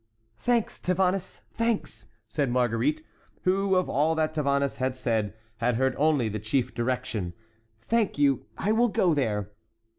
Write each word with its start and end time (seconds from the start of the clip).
"Thanks, 0.39 0.79
Tavannes, 0.79 1.41
thanks!" 1.51 2.07
said 2.25 2.49
Marguerite, 2.49 3.05
who, 3.43 3.75
of 3.75 3.87
all 3.87 4.15
that 4.15 4.33
Tavannes 4.33 4.77
had 4.77 4.95
said, 4.95 5.31
had 5.57 5.75
heard 5.75 5.95
only 5.95 6.27
the 6.27 6.39
chief 6.39 6.73
direction; 6.73 7.33
"thank 7.79 8.17
you, 8.17 8.47
I 8.57 8.71
will 8.71 8.87
go 8.89 9.13
there." 9.13 9.51